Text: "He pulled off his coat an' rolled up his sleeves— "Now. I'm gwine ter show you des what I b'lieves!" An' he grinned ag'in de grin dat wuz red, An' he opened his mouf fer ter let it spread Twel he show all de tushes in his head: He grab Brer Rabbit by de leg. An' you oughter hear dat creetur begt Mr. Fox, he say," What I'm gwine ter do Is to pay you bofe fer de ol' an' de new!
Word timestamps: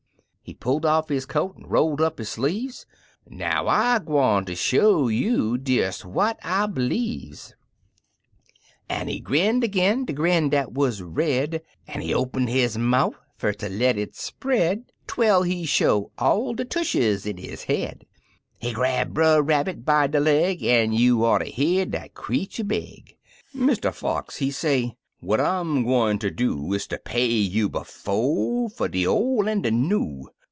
"He 0.51 0.55
pulled 0.55 0.85
off 0.85 1.07
his 1.07 1.25
coat 1.25 1.55
an' 1.57 1.65
rolled 1.67 2.01
up 2.01 2.17
his 2.17 2.27
sleeves— 2.27 2.85
"Now. 3.29 3.69
I'm 3.69 4.03
gwine 4.03 4.43
ter 4.43 4.53
show 4.53 5.07
you 5.07 5.57
des 5.57 5.91
what 6.03 6.37
I 6.43 6.67
b'lieves!" 6.67 7.53
An' 8.89 9.07
he 9.07 9.21
grinned 9.21 9.63
ag'in 9.63 10.03
de 10.03 10.11
grin 10.11 10.49
dat 10.49 10.73
wuz 10.73 10.97
red, 11.01 11.61
An' 11.87 12.01
he 12.01 12.13
opened 12.13 12.49
his 12.49 12.77
mouf 12.77 13.15
fer 13.37 13.53
ter 13.53 13.69
let 13.69 13.97
it 13.97 14.13
spread 14.17 14.91
Twel 15.07 15.43
he 15.43 15.65
show 15.65 16.11
all 16.17 16.53
de 16.53 16.65
tushes 16.65 17.25
in 17.25 17.37
his 17.37 17.63
head: 17.63 18.05
He 18.59 18.73
grab 18.73 19.13
Brer 19.13 19.41
Rabbit 19.41 19.85
by 19.85 20.07
de 20.07 20.19
leg. 20.19 20.61
An' 20.65 20.91
you 20.91 21.23
oughter 21.23 21.45
hear 21.45 21.85
dat 21.85 22.13
creetur 22.13 22.65
begt 22.65 23.13
Mr. 23.55 23.93
Fox, 23.93 24.35
he 24.37 24.51
say," 24.51 24.97
What 25.31 25.39
I'm 25.39 25.83
gwine 25.83 26.17
ter 26.19 26.29
do 26.31 26.73
Is 26.73 26.87
to 26.87 26.97
pay 26.97 27.27
you 27.27 27.69
bofe 27.69 28.73
fer 28.75 28.87
de 28.89 29.05
ol' 29.07 29.47
an' 29.47 29.61
de 29.61 29.71
new! 29.71 30.27